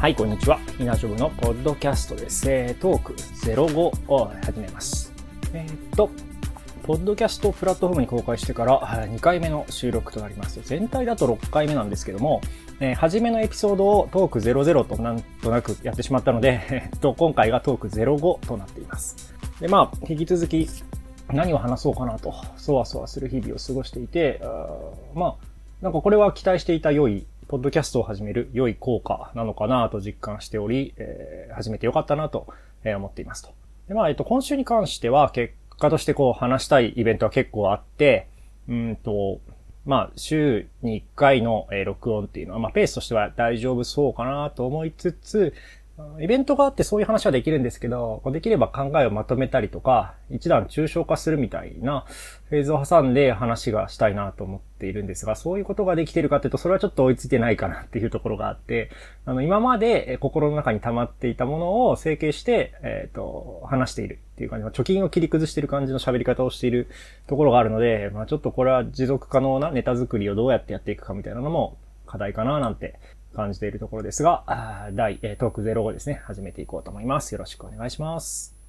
[0.00, 0.58] はい、こんにちは。
[0.78, 2.50] 稲ジョブのポッドキャストです。
[2.50, 5.12] えー、トーク05を始めます。
[5.52, 6.08] えー、っと、
[6.84, 10.62] ポッドキャストプラットフォームに公開してから2回目の収録となります。
[10.62, 12.40] 全体だと6回目なんですけども、
[12.80, 19.34] えー、初めのエピソードをトーク00となんとなくやってしまったので、えっと、今回がトーク05となっています。
[19.60, 20.66] で、まあ、引き続き
[21.28, 24.66] 何を話そうかなと、そわそわする日々を過ごしていて、あ
[25.14, 25.44] まあ、
[25.82, 32.46] なんかこれは期待していた良いポッドキャストを始める良い効果なのかなと実感しており、えー、始めて良かったなと
[32.84, 33.52] 思っていますと。
[33.88, 38.28] で、まあ、えっと、今週に関しては結果としてこう話したいイベントは結構あって、
[38.68, 39.40] うんと、
[39.84, 45.52] まあ、週に1回の録音っていうのは、まあ、ペースとしては大丈夫そうかなと思いつつ、
[46.20, 52.04] イベントがあってそういう話はできるんですけど、できれば考えをまとめたりとか、一段抽象化するみたいな
[52.50, 58.90] フェーズを挟んで話がしたいなと思っているんですが、そういうことができてるかというと、それはちょっと追いついてないかなっていうところがあって、
[59.24, 66.88] あの、今まで心の中に溜まっていたものを整形して、えっ、ー、と、話しているっていう感じの、貯金を切り崩している感じの喋り方をしている
[67.26, 72.98] ところがあるので、まあちょっとこれは持続可能なネタ作りをどうやってやっていくかみたいなのも課題かななんて
[73.34, 77.32] 感じているところですが、第、トーク05ですね、始めていこうと思います。
[77.32, 78.60] よろしくお願いします。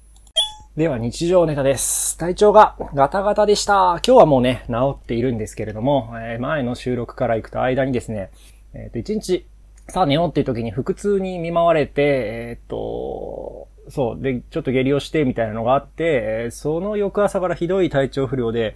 [0.76, 2.16] では、日常ネタです。
[2.16, 4.00] 体調がガタガタでした。
[4.06, 8.30] 今日はもうね、治っているんですけれども、えー、前の収録から行くと間にですね、
[8.72, 9.46] えっ、ー、と、1日、
[9.88, 14.22] さあ寝ようっていう時に腹痛に見舞われて、えっ、ー、と、そう。
[14.22, 18.74] で、ちょっと下痢をしてみたいなのがあって、その翌朝からひどい体調不良で、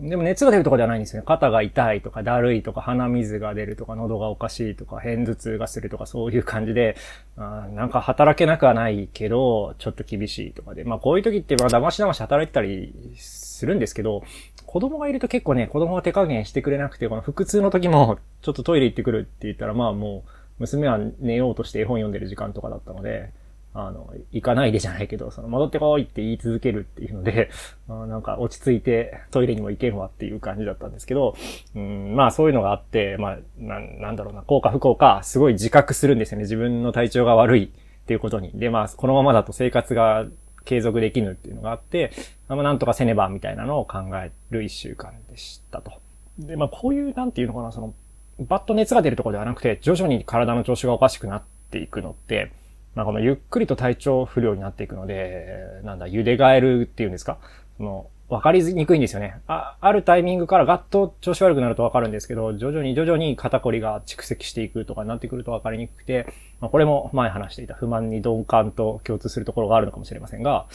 [0.00, 1.26] でも熱が出るとかではないんですよね。
[1.26, 6.96] 肩が痛いとか、だるいとか、鼻水が出るとか、喉がおかしいとか、偏頭痛がするとか、そういう感じで、
[7.36, 10.84] あなんか働けなくはないけど、ちょっと厳しいとかで。
[10.84, 14.22] まあこういう時って、まあ騙し騙し働いてたりするんですけど、
[14.64, 23.32] 子供がいると結構ね、子供が手加減してくれなくて、この腹痛の時も、ちょっとトイレ行ってくるって言ったら、まあもう、娘は寝ようとして絵本読んでる時間とかだったので、
[23.72, 27.50] あの、行かないでじゃないけど、その、戻ってこいって言い続けるっていうので、
[27.88, 31.36] あなんか落ち着いてトイレにも行けんわっていう感じだったんですけど、
[31.76, 36.42] うん、まあそういうのがあって、まあ、ななんだろうな、効果不効果、すごい自覚するんですよね。
[36.42, 37.68] 自分の体調が悪いっ
[38.06, 38.50] ていうことに。
[38.54, 40.26] で、まあ、このままだと生活が
[40.64, 42.10] 継続できぬっていうのがあって、
[42.48, 45.92] まあ、なんとかせねばみたいなのを考える一週間でしたと。
[46.38, 47.94] で、まあ、こういう、なんていうのかな、その、
[48.40, 52.52] バッと熱が出るとこではなくて、徐々に体の調子がおかしくなっていくのって、
[53.00, 57.38] まあ、このゆっくりと体調不良になっていくので、なんだ、茹でガエルっていうんですか？
[57.78, 59.36] その、わかりにくいんですよね。
[59.46, 66.26] あ、あるタイミングからガッと調子悪くなるとわかるんですけど、徐々に徐々に肩こりが蓄積していくとかになってくるとわかりにくくて、
[66.60, 70.66] まあ、これも前話していた不満に鈍感と共通するところがあるのかもしれませんが、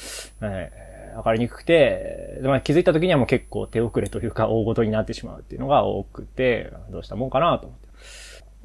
[0.41, 7.87] えー、わかりにくくて、まあ、気づいた時にはもう結構手遅れというか大ごとになってしまうっていうのが多くて、どうしたもんかなと思って。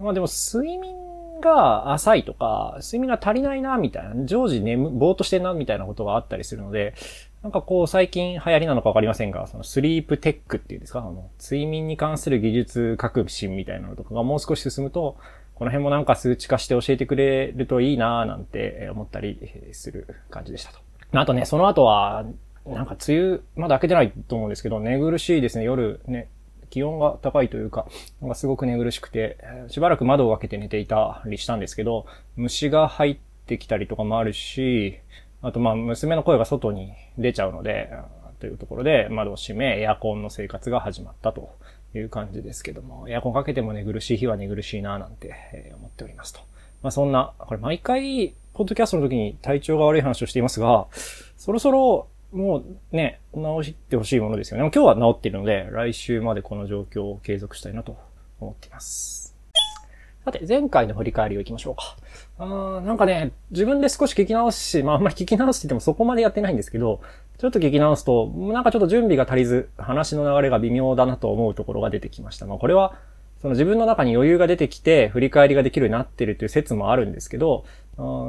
[0.00, 0.96] まあでも睡眠
[1.40, 6.94] が浅いとか、睡眠が足りないな、みたいな、常時眠、ぼーっとしてんな、みたいなことがあったりするので、
[7.42, 15.16] なんかこう最近流行りなのかわかりませんが、そのスリープテックっていうんですか、あの、睡眠に関する技術革新みたいなのとかがもう少し進むと、
[15.54, 19.38] この辺もなんか数値化して教えてくれるといいなぁなんて思ったり
[19.72, 20.78] する感じでしたと。
[21.12, 22.24] あとね、その後は、
[22.66, 26.28] なんか梅雨、まだ開けてないと思うんですけど、寝苦しいですね、夜ね、
[26.70, 27.86] 気温が高いというか、
[28.20, 29.36] なんかすごく寝苦しくて、
[29.68, 34.98] しばらく窓を開けて寝ていたりしたんですけど、虫が入ってきたりとかもあるし、
[35.42, 37.90] あとまあ娘の声が外に出ちゃうので、
[38.40, 41.54] というところで窓を閉め、エアコンの生活が始まったと
[41.94, 46.40] いう感じですけども、エアコンかけても寝苦しい日は寝苦しいななんて思っておりますと。
[46.82, 50.86] まあそんな、これ毎回、ポッドキャストの時に体調が悪い話をしていますが、
[51.36, 54.70] そろそろもうね、直してほしいものですよね。
[54.72, 57.96] 今日は治っているので、来週までこの状況を継続したいなと
[58.40, 59.34] 思っています。
[60.24, 61.96] さて、前回の振り返りをいきましょうか。
[62.38, 67.00] あーなんかね、自分で少し聞き直し、まああんまり聞き直しててもそこまでやってないんですけど、
[67.38, 72.46] ちょっと聞き直すと、なんかちょっと準備が足りず、話の流れが微妙だなと思うところが出てきました。
[72.46, 72.94] まあこれは、
[73.40, 77.64] その自分の中に余裕が出てきて、振り返りができるようになってるという説もあるんですけど、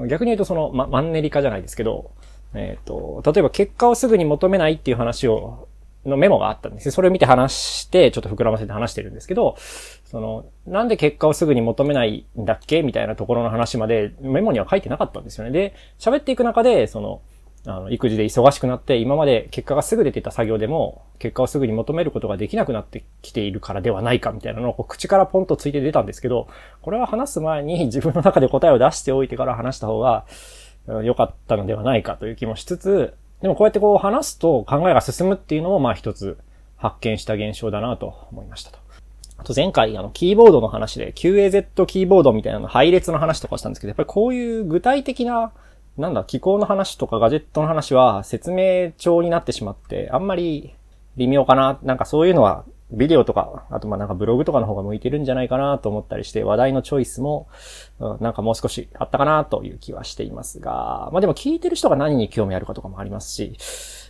[0.07, 2.11] 逆に言うとその、ま、マンネリ化じゃないですけど、
[2.53, 5.67] えっ、ー、と、例えば結果をすぐに求めないっていう話を、
[6.05, 9.55] のメモがあったんですそれを見て話して、ちょっと膨らませて話してるんですけど、
[10.05, 12.81] その、なんで結果をすぐに求めないんだっけ？
[12.81, 15.51] みたいなところの話までメモには書いてなかったんですよね。
[15.51, 17.21] で、喋っていく中で、その、
[17.67, 26.47] あの、育児で忙しくなって、今まで結果がすぐ出てた作業でも、結果をすぐに求めることができなくなってきているからではないかみたいなのを口からポンとついて出たんですけど、
[26.81, 30.25] これは話す前に自分の中で答えを出しておいてから話した方が、
[30.87, 36.37] 良かったのではないかという気もしつつ、でもこうやってこう話すと考えが進むっていうのもまあ一つ
[36.77, 38.79] 発見した現象だなと思いましたと。
[39.37, 45.51] あと前回、あの、キーボードの話で QAZ キーボードみたいなの配列の話とかしたんですけど、やっぱりこういう具体的な、
[45.97, 50.75] なんだ、機構の話とかガジェットの話は説明帳になってしまって、あんまり
[51.17, 51.79] 微妙かな。
[51.81, 57.47] なんかそういうのはビデオとか、あとまあなんかブログとかの方が向いてるんじゃないかなと思ったりして、話題のチョイスも、
[57.99, 63.57] うん、なんかもう少しあったかなという気はしていますが、まあでも聞いてる人が何に興味あるかとかもありますし、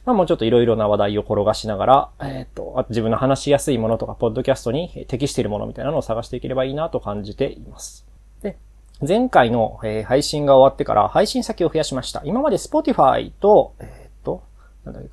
[0.05, 8.07] まあもうちょっといろいろな話題を転がしながら、えっ、ー、と、自分の話しやすいものとか、ポッドキャストに適しているものみたいなのを探していければいいなと感じています。
[8.41, 8.57] で、
[9.07, 12.21] 前回の、え、配信が終わってから配信先を増やしました。
[12.25, 14.43] 今まで Spotify と、えっ、ー、と、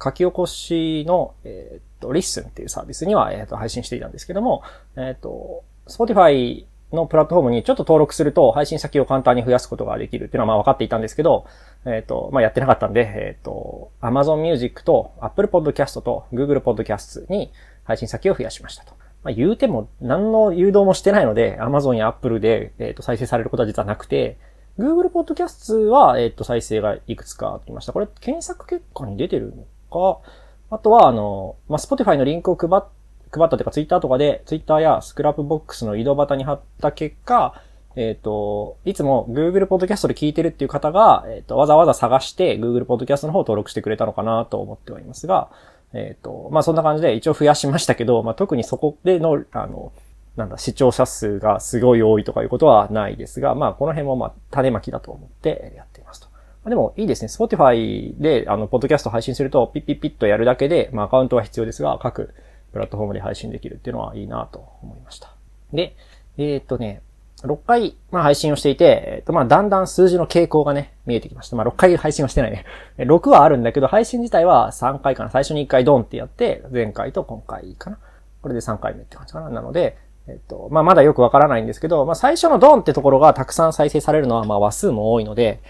[0.03, 4.63] 書き起こしの、えっ、と、Listen っていうサービスには、えっ、と、配信していたんですけども、
[4.97, 11.47] えっ、と、Spotify のプラットフォームにちょっと登録すると配信先を簡単に増やすことができるっていうのはまあ分かっていたんですけど、
[11.85, 17.53] えっ、ー、と、まあやってなかったんで、えっ、ー、と、Amazon Music と Apple Podcast と Google Podcast に
[17.85, 18.93] 配信先を増やしましたと。
[19.23, 24.39] まあ言うても何の誘導もしてないので、Amazon や Apple で、えっ、ー、と再生されることは実はなくて、
[24.79, 27.93] Google Podcast は、えっ、と、再生がいくつかありました。
[27.93, 30.21] これ検索結果に出てるのか、
[30.71, 32.83] あとは、あの、まあ、Spotify のリンクを配っ
[33.31, 37.61] 配ったというか、ツイッターとかで、ツイッターや Scrapbox の井戸端に貼った結果、
[37.97, 45.49] えっ、ー、と、いつも Google Podcast で聞いてるっていう方が、えっ、ー、と、わざわざ探して Google Podcast の方を登録してくれたのかなと思ってはいますが、
[45.93, 49.93] えっ、ー、と、まあ、そんな感じで一応増やしましたけど、まあ、特にそこでの、あの、
[50.37, 56.28] なんだ、視聴者数がすごい多いとかいうことはないですが、まあ、この辺もまあ、種まきだと思ってやっていますと。
[56.69, 57.29] でもいいですね。
[57.29, 62.35] Spotify で、あの、ポッドキャスト配信すると、ピッピッピッとやるだけで、まあ、アカウントは必要ですが、各
[62.73, 65.33] プラットフォームで配信できるっていうのはいいなと思いました。
[65.73, 65.95] で、
[66.37, 67.03] えー、っとね、
[67.43, 71.57] 6回、まあ、配信をしていて、えっと、まあ、だんだん数字の傾向がね、見えてきました。
[71.57, 72.65] まあ、6回配信はしてないね。
[72.99, 75.31] 6はあるんだけど、配信自体は3回かな。
[75.31, 77.99] 最初に1回ドンってやって、前回と今回かな。
[78.43, 79.51] これで3回目って感じかな。
[79.51, 85.61] なので、えっと、まあ、まだよくわからないんですけど、まあ、最初のドンってところがたくさん再生されるのは、まあ、話数も多いので、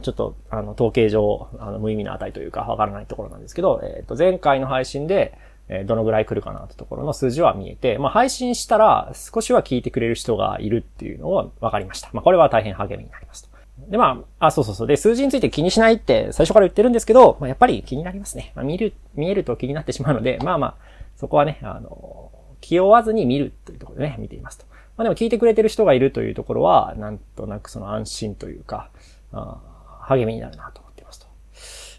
[0.00, 5.36] ちょっと、あの、統計上、あの、無意味な値というか、わからないところなんですけど、えっと、前回の配信で、
[5.68, 12.10] えどのぐらい来るかなってところの数字は見えて、まあ、配信したら少しは聞いてくれる人がいるっていうのは分かりました。
[12.12, 13.52] まあ、これは大変励みになりますと。
[13.88, 14.86] で、まあ、あ、そうそうそう。
[14.86, 18.52] で、数字について気にしないって最初から言ってるんですけど、まあ、やっぱり気になりますね。
[18.54, 20.74] まあ、見る、見えると気になってしまうので、まあまあ、
[21.16, 22.30] そこはね、あの、
[22.60, 24.66] 気負わずに見るというところでね、見ていますと。
[24.96, 28.90] まあでも聞いてくれてる人がいるというところは、なんとなくその安心というか、
[29.32, 29.58] あ
[30.02, 31.26] 励みになるなと思ってますと。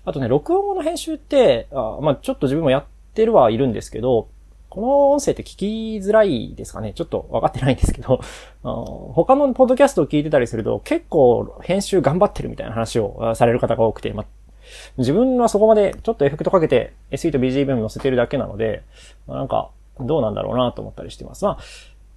[0.06, 4.30] あとね、録音後の編集って、あまあちょっと自分もやってるはいるんですけど、
[4.70, 8.22] この音声って聞きづらいですかねちょっと分かってないんですけど、
[8.64, 14.26] 他のポッドキャストを聞いてたりすると結構編集頑張ってるみたいな話をされる方が多くて、ま
[14.98, 18.82] 自分はそこまでちょっとエフェクトかけて SE と BGM 載せてるだけなので、
[19.28, 21.46] まなんかどうなんだろうなと思ったりしてます。
[21.46, 21.58] まあ、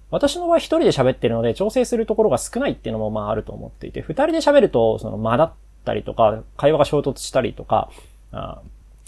[0.09, 5.51] 私の場合一人で喋ってるので調整するところが少ないっていうのもまああると思っていて、二人で喋るとその間だっ
[5.87, 7.89] たりとか、会話が衝突したりとか、
[8.31, 8.61] あ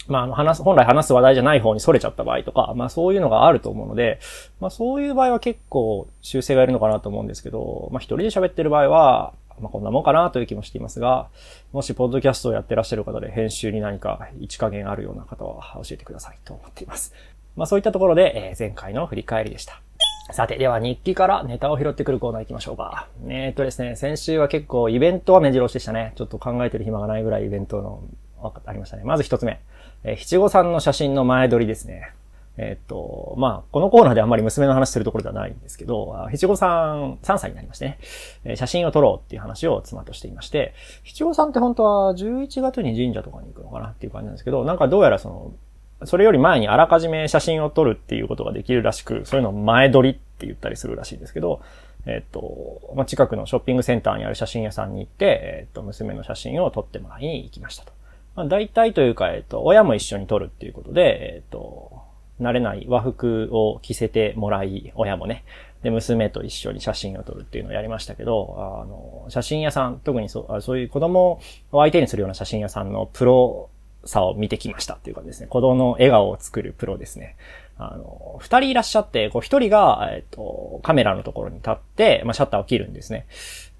[0.08, 4.18] まあ、の、話す、本来話す話題じゃない方に逸れちゃった場合とか、まあそういうのがあると思うので、
[4.60, 11.28] まあそういう場合は結構修正がいるのかなと思うんですけど、まあ一人で喋ってる場合は、まあこんなもんかなという気もしていますが、
[11.72, 17.14] もしポッドキャストをやってらっしゃる方で編集に何か一加減あるような方は教えてくださいと思っています。
[17.56, 19.80] まあそういったところで、えー、前回の振り返りでした。
[20.32, 23.08] さて、では日記からネタを拾ってくるコーナー行きましょうか。
[23.26, 26.12] えー、っとですね、先週は結構イベントは目白押しでしたね。
[26.16, 28.02] ちょっと考えてる暇がないぐらいイベントの
[28.42, 29.04] ありましたね。
[29.04, 29.60] まず一つ目。
[30.04, 32.12] えー、七五三の写真の前撮りですね。
[32.56, 37.98] え、っと、まあ、このコーナーであんまり娘の話するところではないんですけど、七五三、3歳になりましてね、
[38.44, 45.52] えー、写真を撮ろうっていう話を妻としていまして、七五三って本当は11月に神社とかに行くのかなっていう感じなんですけど、なんかどうやらその、
[46.04, 51.60] それより前にあらかじめ写真を撮るっていうことができるらしく、そういうのを前撮りって言ったりするらしいんですけど、
[52.06, 57.92] えっと、まあ、近くのショッピングセンターにある写真屋さんに行って、えっと、娘の写真を撮ってもらいに行きましたと。
[58.36, 62.02] まあ、大体というか、えっと、親も一緒に撮るっていうことで、えっと、
[62.40, 65.44] 慣れない和服を着せてもらい、親もね、
[65.82, 71.40] で、娘と一緒に写真を撮るっていうのをやりましたけど、あの、写真屋さん、特にそうそういう子供
[71.72, 73.70] を相手にするような写真屋さんのプロ
[74.04, 77.36] さを見てきましたっていうかですね、子供の笑顔を作るプロですね。
[77.78, 83.26] あの、二人いらっしゃって、こう一人が、えっと、カメラのところに立って、まあ、シャッターを切るんですね。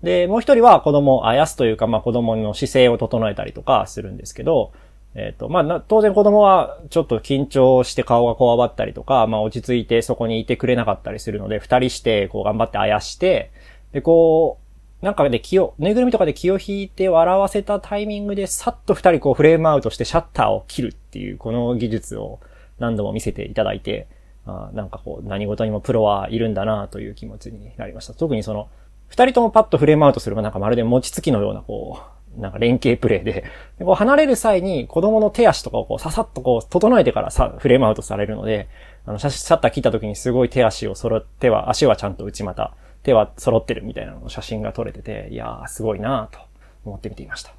[0.02, 4.72] で、もう一人は子供をあやすというか、まあ、子供の姿勢を整えたりとかするんですけど、
[5.14, 13.50] えっ、と、まあ、当然子供はちょっと緊張して顔がこわばったりとか、まあ、落ち着いてそこにいてくれなかったりするので、二人して、こう頑張ってあやして、
[13.92, 14.69] で、こう、
[15.02, 22.40] なんかで気を、ぬいぐるみとかで気を引いて笑わせたタイミングで、さっと二人こうフレームアウトしてシャッターを切るっていう、この技術を
[22.78, 24.08] 何度も見せていただいて、
[24.46, 28.14] あなんかこう、何事にもプロはいるんだなという気持ちになりました。
[28.14, 28.68] 特にその、
[29.08, 32.00] 二人ともパッとフレームアウトするがなんかまるで餅つきのようなこ
[32.36, 33.44] う、なんか連携プレイで、
[33.78, 38.68] でこう離れる際に子供の手足とかをこうささっとこう整えてからさ、フレームアウトされるので、
[39.04, 46.40] あの、シャッター切った時にすごい手足を揃って、は、足はちゃんと内股、手は揃ってるみたいなの写真が撮れてて、いやー、すごいなーと
[46.84, 47.54] 思って見ていました。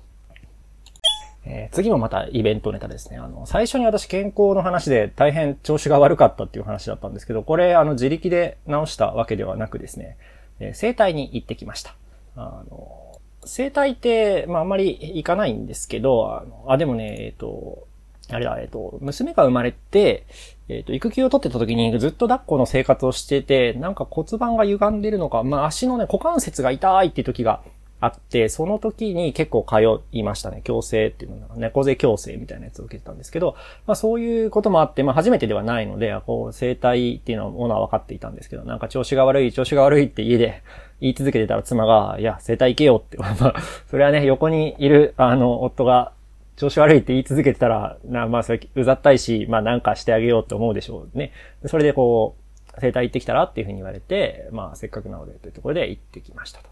[1.44, 3.18] えー、次もまたイベントネタですね。
[3.18, 10.18] あの、最初に私健康の話で大変調子が悪かったっていう話だったんですけど、これ、あの、自力で治したわけではなくですね、
[10.60, 11.96] えー、生体に行ってきました。
[12.36, 17.88] あの、生体って、まあ、あんまり行かないんですけど、あの、あ、でもね、えっ、ー、と、
[18.30, 20.26] あれだ、えっ、と、娘が生まれて、
[20.72, 27.62] えっ、と、育休を取ってた時にずっと抱っこの生活をしてて、なんか骨盤が歪んでるのか、まあ、足のね、股関節が痛いっていう時が
[28.02, 29.76] あって、その時に結構通
[30.12, 30.62] いましたね。
[30.66, 40.64] 矯正っていうのが、猫背矯正みたいなやつを受けてたんですけど、まあそういうこともあって、まあ初めてではないので、こう、生体っていうのはものは分かっていたんですけど、なんか調子が悪い、調子が悪いって家で
[41.00, 43.54] 言い続けてたら妻が、いや、生体行けよって、 まあ、
[43.88, 46.12] それはね、横にいる、あの、夫が、
[46.56, 51.32] 調子悪いって言い続けてたら、なまあそれ、うざったいし、まあなんかしてあげようって思うでしょうね。
[51.66, 52.42] それでこう、
[52.80, 56.70] 生体行ってきたらっていうふうに言われて、まあせっかくなのでというところで行ってきましたと。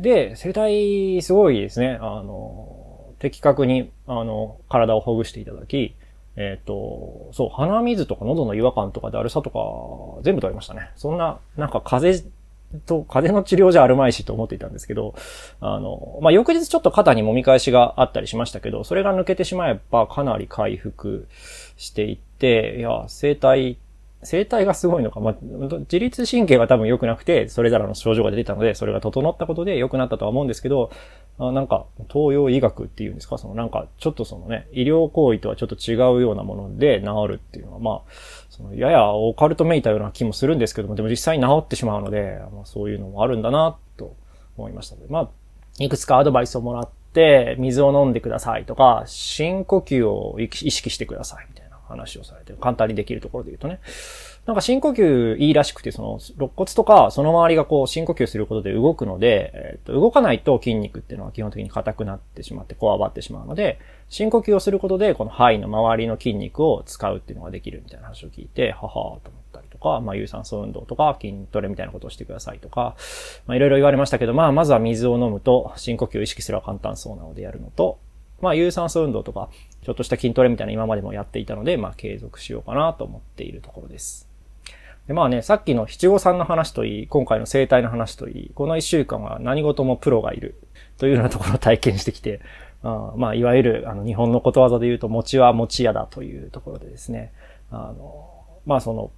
[0.00, 1.98] で、生体すごいですね。
[2.00, 5.94] あの、的確に、あの、体をほぐしていただき、
[6.36, 10.90] えっ、ー、と、そう、鼻水とか喉の違和感とかだるさとか、全部取れましたね。
[10.96, 12.30] そんな、なんか風邪
[12.76, 15.14] と、風邪の治療じゃあるまいしと思っていたんですけど、
[15.60, 21.28] あの、まあ、翌日ちょっと肩に揉み返しがあったりしましたけど、それが抜けてしまえばかなり回復
[21.76, 23.78] していって、いや、生体
[24.22, 30.90] 生体がすごいのか、まあ、自律神経が多分良くなくて、それぞれの症状が出てたので、それが整ったことで良くなったとは思うんですけど、
[31.38, 38.12] あなんか、東洋医学っていうんですか、そのなんか、ちょっとそのね、医療行為とはちょっと違うようなもので治るっていうのは、まあ、
[38.48, 44.16] そのややオカルトめいたような気もするんですけども、でも実際に治ってしまうので、まあ、そういうのもあるんだな、と
[44.56, 45.28] 思いましたので、まあ、
[45.78, 51.46] いくつかアドバイスをもらって、水を飲んでくださいとか、深呼吸を意識してください。
[51.88, 53.80] 話をされてる、簡単にできるところで言うとね。
[54.46, 69.20] なんか深呼吸いいらしくて、その、肋骨とか、その周りがこう、深呼吸することで動くので、えっ、と、動かないと筋肉っていうのは基本的に硬くなってしまって、こわばってしまうので、深呼吸をすることで、この肺の周りの筋肉を使うっていうのができるみたいな話を聞いて、ははーと思っ
[69.52, 72.94] たりとか、まあ、有酸素運動とか、筋トレみたいなことをしてくださいとか、
[73.48, 77.98] まあ、いろいろ言われましたけど、まあ、まずは水を飲むと、深呼吸を意識すれば簡単そうなのでやるのと、
[78.40, 79.48] まあ、有酸素運動とか、
[79.86, 84.28] ちょっとした筋トレみたいな今までもやっていたので、まあ、継続しようかなと思っているところです。
[85.06, 90.60] で、まあね、さっきの七五三の話といい、今回の生態の話といい、この一週間は何事もプロがいる
[90.98, 92.40] というようなところを体験してきて、
[92.82, 97.32] あまあ、いわゆる、あの、日本のことわざで言うと、餅は餅屋だというところでですね、
[97.70, 98.28] あの、
[98.66, 99.12] まあその、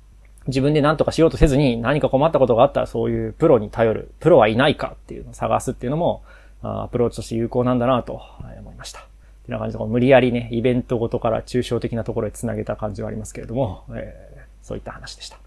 [0.49, 6.23] 自分で何とかしようとせずに何か困ったことがあったらそういうプロに頼る、プロはいないかっていうのを探すっていうのも、
[6.61, 8.21] アプローチとして有効なんだなと
[8.59, 9.08] 思いました。
[9.49, 15.39] てな感じで、無理やりね、イベントごとから抽象的なところへ繋げた感じはありますけれども、えー、そういった話でした。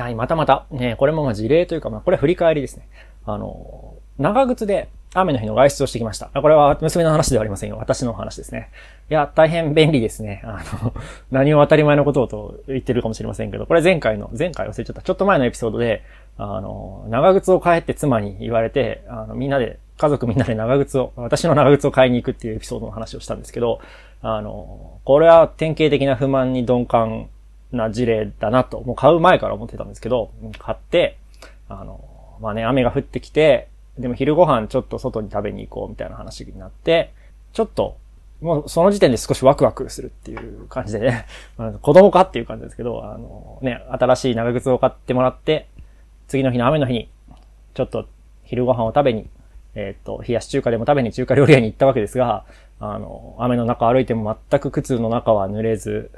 [0.00, 2.86] はい、またまた、ね、これもま事例というか、まあこれは振り返りですね。
[3.26, 6.26] あの、長靴で雨の日の外出をしてきました。
[6.28, 7.76] これは娘の話ではありませんよ。
[7.76, 8.70] 私の話ですね。
[9.10, 10.40] いや、大変便利ですね。
[10.44, 10.94] あの、
[11.30, 15.02] 何を当たり前のことをと言ってるかもしれませんけど、これ前回の、前回忘れちゃった。
[15.02, 16.02] ちょっと前のエピソードで、
[16.38, 23.80] あの、長靴を買えって妻に言われて、あの、みんなで、家族みんなで長靴を、私の長靴を買いに行くっていうエピソードの話をしたんですけど、
[24.20, 27.28] あの、これは典型的な不満に鈍感
[27.70, 31.18] な事例だなと、もう買う前から思ってたんですけど、買って、
[31.68, 32.00] あの、
[32.40, 37.12] まあね、雨が降ってきて、でも昼ご飯ちょっと外に食べに行こうみたいな話になって、
[37.52, 37.96] ちょっと、
[38.40, 41.26] もうその時点で少しワクワクするっていう感じでね、
[41.80, 45.68] 子供かっていう感じですけど、あのね、新しい長靴を買ってもらって、
[46.26, 47.08] 次の日の雨の日に、
[47.74, 48.08] ちょっと
[48.44, 49.28] 昼ご飯を食べに、
[49.74, 52.44] えっ、ー、と、冷やし中華でも食べに中華料理屋に行ったわけですが、
[52.80, 56.10] あの、雨の中歩いても全く靴の中は濡れず、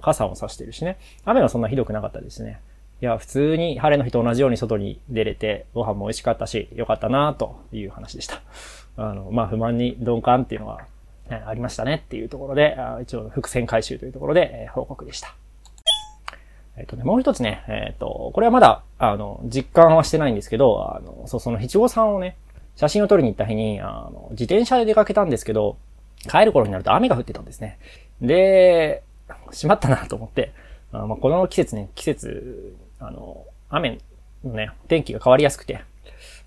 [0.00, 0.98] 傘を差してるしね。
[1.24, 2.60] 雨はそんなひどくなかったですね。
[3.02, 8.40] いや、普通に晴れの日と同じように外に出れて、ご飯も美味しかったし、よかったなという話でした。
[8.96, 10.80] あの、まあ、不満に鈍感っていうのは、
[11.28, 15.34] ね、ありましたねっていうところで、一応伏線回収というところで、えー、報告でした。
[16.76, 22.36] えっ、とね、もう一つね、えっ、ー、と、これはまだ、あの、実感はしてないんですけど、あの、そう、その七五三をね、
[22.76, 25.76] 写真を撮りに行った日に、あの、自転車で出かけたんですけど、
[26.28, 27.78] 帰る頃になると雨が降ってたんですね。
[28.20, 29.02] で、
[29.52, 30.52] しまったなと思って、
[30.92, 33.98] あまあ、この季節ね、季節、あの、雨
[34.44, 35.82] のね、天気が変わりやすくて、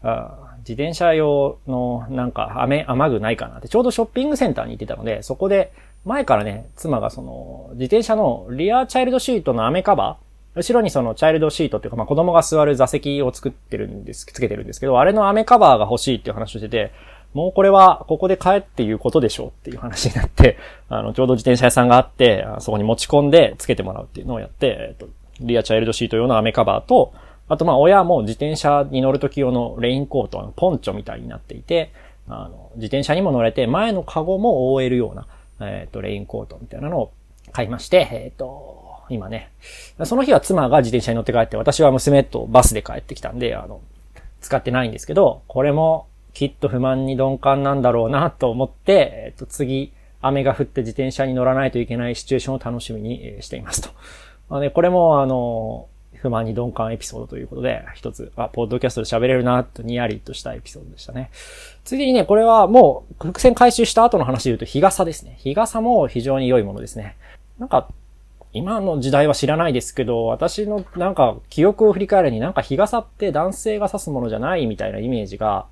[0.04, 5.72] あ自転車用のなんか雨、雨具ないかなって、ちょうどショッピングセンターに行ってたので、そこで
[6.06, 10.27] 前からね、妻がその、自転車のリアチャイルドシートのアメカバー、
[10.58, 16.92] 後ろにそのチャイルドシートっていうか、まあ子供が座る座席を作ってるんです、つけてるんですけど、あれのアメカバーが欲しいっていう話をしてて、
[17.34, 20.58] もうこれはここで買えっていうことでしょうっていう話になって、
[20.90, 25.08] あの、ちょうど自転車屋さんがあって、そこに持ち込んでつけてもらうっていうのをやって、えっと、
[25.40, 27.14] リアチャイルドシート用のアメカバーと、
[27.50, 31.92] あとまあ親も自転車に乗るとき用のレインコート、のポンチョみたいになっていて、
[32.28, 35.28] あの、自転車にも乗れて、前のカゴも覆えるような、
[35.62, 37.12] えっ、と、レインコートみたいなのを
[37.54, 38.77] 買いまして、えっ、と、
[39.10, 39.52] 今ね、
[40.04, 43.82] その日は妻が自転車に乗って帰って、私は娘とバスで帰ってきたんで、あの、
[44.42, 48.94] 使ってないんですけど、これもきっと不満に鈍感なんだろうなと思って、
[49.28, 53.90] えっ、と、次、雨が降って自転車に乗らないといけないシチュエーションを楽しみにしていますと。
[54.50, 61.30] まあね、これもあの、不満に鈍感エピソードということで、一つ、あ、ポッドキャストで喋れるな、とにやりとしたエピソードでしたね。
[61.84, 65.36] ついでにね、これはもう、伏線回収した後の話で言うと、日傘ですね。
[65.40, 67.16] 日傘も非常に良いものですね。
[67.60, 67.88] なんか、
[68.54, 75.68] 今の時代は知らないですけど、私のなんか記憶を振り返るになんか日傘って男性が差すものじゃないみたいなイメージが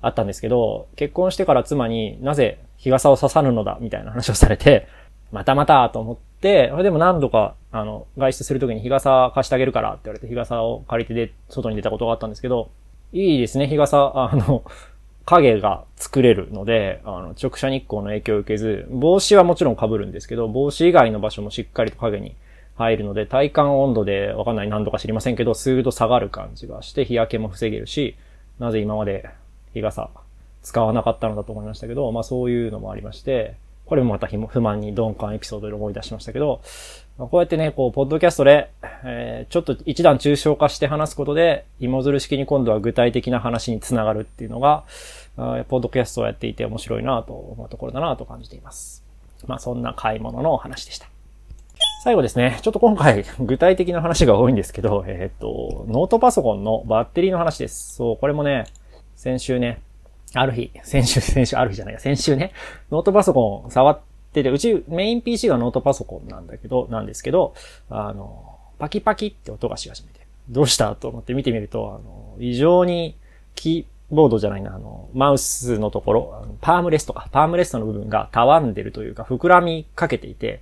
[0.00, 4.88] あったんですけど、結婚してから妻になぜ日傘を刺さるのだみたいな話をされて、
[5.32, 12.68] またまたと思って、それでも何度か、あの、外出するときに日傘貸してあげるからって言われて日傘を借りてで、外に出たことがあったんですけど、
[13.12, 14.62] いいですね、日傘、あの、
[15.24, 22.34] 影が作れるので、あの、直射日光の影響を受けず、帽子はもちろん被るんですけど、帽子以外の場所もしっかりと影に
[22.76, 28.16] 入るので、体感温度でわかんない何度か知りませんけど、数度下がる感じがして、日焼けも防げるし、
[28.58, 29.28] なぜ今まで
[29.74, 30.10] 日傘
[30.62, 33.54] 使わなかったのだと思いましたけど、まあそういうのもありまして、
[33.86, 36.60] これもまた不満に鈍感エピソードで思い出しましたけど、
[37.18, 38.70] こうやってね、こう、ポッドキャストで、
[39.04, 44.84] えー、ちょっと一段抽象化して話すことで、芋づる式に今度は具体的な話につながるっていうのが、
[45.36, 49.04] あポッドキャストをやっていて面白いなと思うところだなと感じています。
[49.46, 51.06] まあそんな買い物のお話でした。
[52.04, 57.94] 最後ですね、ちょっと今回 具体的な話が多いんですけど、えっ、と、ノートパソコンのバッテリーの話です。
[57.94, 58.64] そう、これもね、
[59.16, 59.80] 先週ね、
[60.34, 62.52] ある日、先週、先週、ある日じゃないや、先週ね、
[62.90, 64.00] ノートパソコン触っ
[64.32, 67.54] てて、うちメイン PC がノートパソコンなんだけど、なんですけど、
[67.90, 73.16] あの、パキパキって音がし始めて、どうしたと思って見てみると、あの、異常に
[73.54, 80.60] キーボードじゃないな、あの、マウスのところ、パームレスとか、パームレストの部分がたわんでるというか、膨らみかけていて、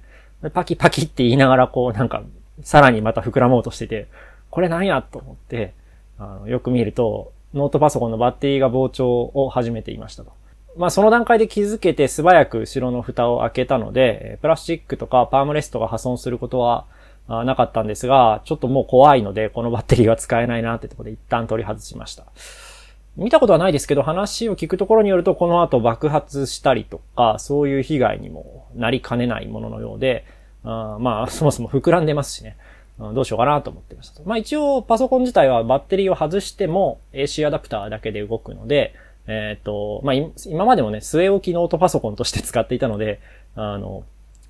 [0.54, 2.22] パキパキって言いながらこう、なんか、
[2.62, 4.06] さらにまた膨らもうとしてて、
[4.50, 5.74] これなんやと思って、
[6.18, 10.32] あの、よく見ると、ノートパソコンのバッテリーが膨張を始めていましたと。
[10.76, 16.86] まあその段階で気づけて素早く後ろの蓋を開けたので、プラスチックとかパームレストが破損することは
[17.28, 22.26] なかったんですが、ちょっともう怖いので、このバッテリーは使えないなってところで一旦取り外しました。
[23.16, 30.24] 見たことはないですけど、話を聞くところによると、この後爆発したりとか、そういう被害にもなりかねないもののようで、
[30.64, 32.56] あまあ、 そもそも膨らんでますしね。
[32.98, 34.20] どうしようかなと思ってました。
[34.26, 38.94] まあ一応パソコン自体はバッテリーを外しても AC アダプターだけで動くので、
[39.30, 43.20] えっ、ー、と、まあ今までもね、据え置きノートパソコンとして使っていたので、
[43.54, 44.04] あの、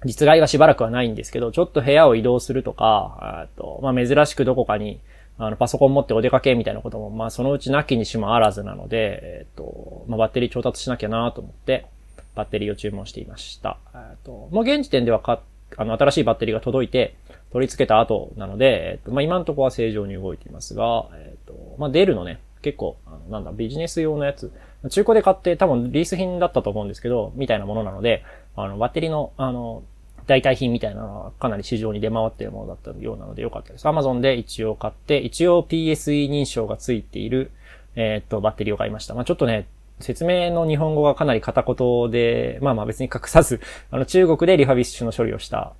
[0.04, 5.00] 実害がしばらくはないんですけど、ちょっと部屋を移動するとか、とまあ珍しくどこかに
[5.38, 11.86] あの、パソコン持ってお出かけみたいなことも、まあそのうちなきにしもあらずなので、えっ、ー、と、まあバッテリー調達しなきゃなと思って、
[12.34, 13.78] バッテリーを注文していました。
[13.94, 15.40] えっ、と、もう現時点ではか、
[15.76, 17.16] あの、新しいバッテリーが届いて、
[17.52, 24.52] 取り付けた後なので、えっと、まあ、今のところは正常に動いていますが、えっと、まあ、デルのね、結構、あのなんだ、ビジネス用のやつ、
[24.88, 28.24] 中古で買って多分リース品だったと思うんですけど、みたいなものなので、
[28.56, 29.82] あの、バッテリーの、あの、
[30.26, 33.86] 代替品みたいなのはかなり市場に出回っているものだったようなのでよかったです。
[33.86, 37.50] Amazon で一応買って、一応 PSE 認証がついている、
[37.96, 39.14] えっと、バッテリーを買いました。
[39.14, 39.66] まあ、ちょっとね、
[40.00, 45.74] 説明の日本語がかなり片言で、まあまあ別に隠さず、あの中国でリファビッシュの処理をした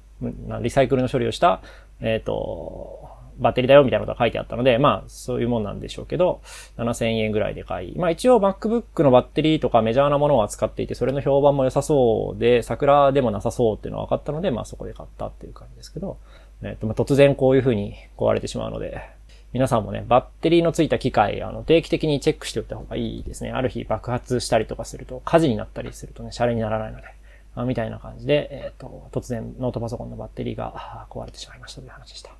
[0.60, 1.62] リサイクルの処理をした、
[2.00, 2.99] えっ、と、
[3.40, 6.42] バッテリーだよみたいなことが書いてあったので、まあ、そういうもんなんでしょうけど、
[6.78, 7.98] 7000円ぐらいで買い。
[7.98, 16.18] まあ一応 MacBook のバッテリーとかメジャーなものを扱っていて、それの評判も良さそうで、桜でもなさそうっていうのは分かったので、まあそこで買ったっていう感じですけど、
[16.62, 19.00] えっ、と、まあ突然こういう風に壊れてしまうので、
[19.52, 23.50] 皆さんもね、バッテリーのついた機械、あの、定期的にチェックしておいた方がいいですね。
[23.50, 27.04] ある日爆発したりとかすると、火事になったりするとね、シャレにならないので。
[27.66, 32.39] みたいな感じで、えっ、ー、と、突然ノートパソコンのバッテリーが壊れてしまいましたという話でした。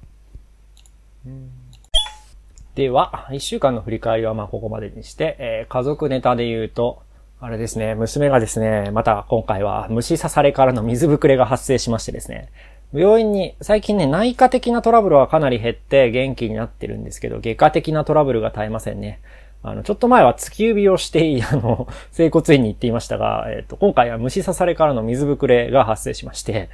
[2.74, 7.02] では、一週間の振り返りはまあここまでにして、えー、家族ネタで言うと、
[7.40, 12.50] あれですね、娘がですね、また今回は虫刺されからの水ぶくれが発生しましてですね、
[12.92, 19.20] 病院に、最近ね、内科的なトラブルはかなり減って元気になってるんですけど、外科的なトラブルが絶えませんね。
[19.62, 26.68] あの、ちょっと前は突き指をして、 あの、整骨院に行っていましたが、えっ、と、今回は虫刺されからの水ぶくれが発生しまして、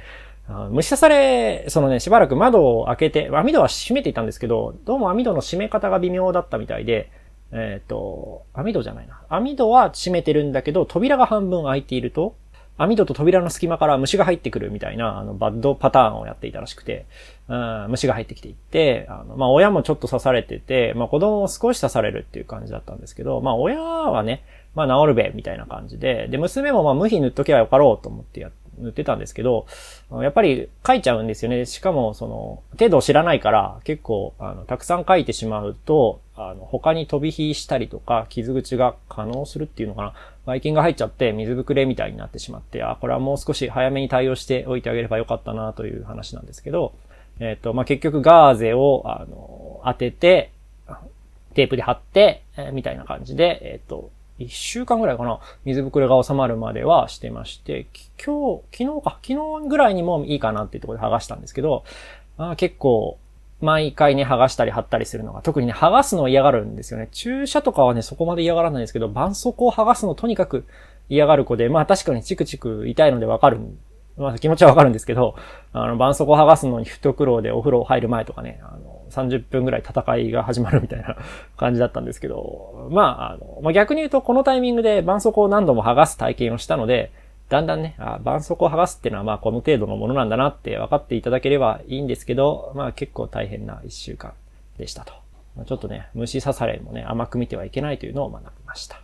[0.47, 7.11] 虫刺され、そのね、しばらく窓を開けて、網戸は閉めていたんですけど、どうも網戸の閉め方が微妙だったみたいで、
[7.51, 9.21] えっ、と、網戸じゃないな。
[9.29, 12.35] 網戸は閉めてるんだけど、扉が半分開いていると、
[12.77, 17.07] 網戸と扉の隙間から虫が入ってくるみたいな、あの、バッドパターンをやっていたらしくて、
[17.49, 24.43] うん、虫が入ってきていって、あの、まあ、親もちょっと刺されてて、まあ、子供も少し刺されるっていう感じだったんですけど、まあ、親はね、
[24.75, 29.65] まあ、治るべ、みたいな感じで、で、娘もまあ、無比塗っとけばよかろうと思ってやっ、塗ってたんですけど、
[30.11, 31.65] やっぱり書いちゃうんですよね。
[31.65, 40.13] しかも、その、程度を知らないから、結構、あの、たくさん書いてしまうと、あの、他に飛び火したりとか、傷口が可能するっていうのかな。
[40.45, 46.93] バイキンが入っちゃって水ぶくれみたいになってしまって、あ、これはもう少し早めに対応しておいてあげればよかったなという話なんですけど、
[47.39, 50.51] えっ、ー、と、まあ、結局ガーゼを、あの、当てて、
[51.53, 57.87] テープで貼って、えー、みたいな感じで、えっ、ー、と、一週間ぐらいかな、水ぶくれが収まるまではしてまして、
[58.23, 61.83] 今日、昨日か、昨日ぐらいにもいいかなっていうところで剥がしたんですけど、
[62.37, 63.17] あ結構、
[63.59, 67.09] 毎回ね、剥がしたり貼ったりするのが、特にね、剥がすのを嫌がるんですよね。
[67.11, 70.65] 注射とかはね、そこまで嫌がらないんですけど、絆創膏を剥がすのとにかく
[71.09, 73.59] 嫌がる子で、まあ確かにチクチク痛いのでわかる。
[74.15, 75.35] まあ気持ちはわかるんですけど、
[75.73, 78.61] あの、絆創膏を剥がすのに一苦労でお風呂入る前とかね、
[79.09, 81.17] 30分ぐらい戦いが始まるみたいな
[81.55, 87.11] 感じだったんですけど、まあ、あの、まあ逆に言うとこのタイミングで絆創膏を何度も剥がす体験をしたので、
[87.49, 94.33] だんだんね、あ、絆創膏を剥がすっていうのはまあこの程度のものなんだなって分かっていただければいいんですけど、まあ結構大変な一週間
[94.77, 95.13] でしたと。
[95.65, 99.01] ちょっとね、虫刺されもね、甘く見てはいけないというのを学びました。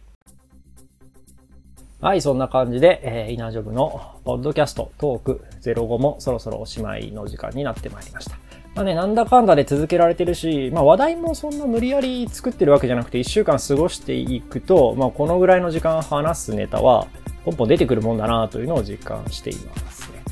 [2.04, 8.38] はい、そんな感じで、えー、イナジョブのポッドキャストトーク05もそろそろおしまいの時間になってまいりました。
[8.76, 17.08] まあね、なんだかんだで続けられてるし、まあ話題もそんな無理やり作ってるわけじゃなくて、一週間過ごしていくと、まあこのぐらいの時間話すネタは、
[17.46, 20.24] ポンポン出てくるもんだなというのを実感していますね。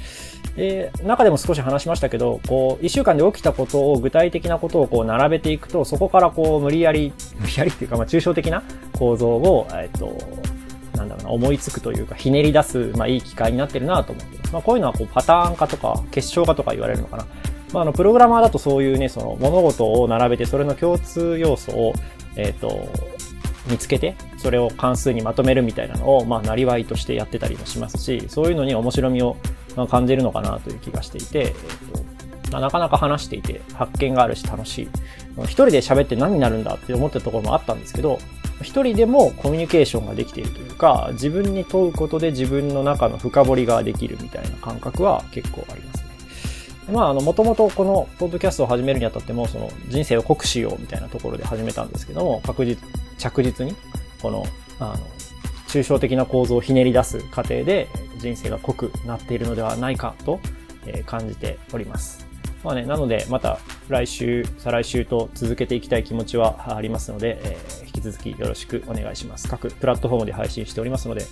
[0.55, 10.17] で、中でも少し話しましたけど、こう、一週間で起きたことを、具体的なことをこう並べていくと、そこからこう、無理やり、無理やりっていうか、まあ、抽象的な構造を、えっと、
[10.97, 14.53] なんだろうな、思いつくというか、ひねり出す、まあ、いい機会になってるなと思ってます。
[14.53, 17.25] まあ、こういうのは、こう、パターン化とか、結晶化とか言われるのかな。
[17.73, 21.93] まあ、あの、プログラマーだとそういうね、その、物事を並べて、それの共通要素を、
[22.35, 22.89] えっ、と、
[23.67, 29.37] 見つけて、それを関数にまとめるみたいなのを、まあ、なりわいとしてやってたりもしますし、そういうのに面白みを
[29.89, 31.53] 感じるのかなという気がしていて、えっ
[31.93, 32.11] と
[32.51, 34.89] まあ、なかなか話していて発見があるし楽しい。
[35.43, 38.19] 一人で喋って何になるんだって思ってたところもあったんですけど、
[38.61, 46.00] 一人でもコミュニケーションができているというか、自分に問うことで自分の中の深掘りができるみたいな感覚は結構あります。
[46.89, 52.77] まあ、あの、もともとこのポッドキャストを始めるにあたっても、その人生を濃くしようみたいなところで始めたんですけども、確実、
[53.17, 53.75] 着実に、
[54.21, 54.45] この、
[54.79, 54.97] あの、
[55.67, 60.39] 抽象的な構造をひねり出す過程で人生が濃くなっているのではないかと
[61.05, 62.30] 感じております。
[62.63, 69.47] まあね、なのでまた来週、再来週と続けていきたい気持ちはありますので、えー、引き続きよろしくお願いします。
[69.47, 71.25] 各プラットフォームで配信しておりますので、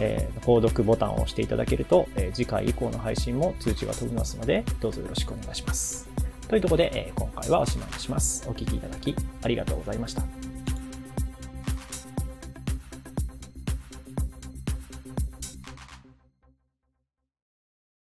[0.00, 6.08] えー、購読ボタンを押していただけると、えー、次回以降の配信も通知が飛びますので、どうぞよろしくお願いします。
[6.48, 8.44] というところで、えー、今回はおしまいにします。
[8.46, 10.43] お聴きいただきありがとうございました。